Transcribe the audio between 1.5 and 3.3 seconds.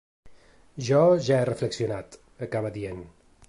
reflexionat, acaba dient.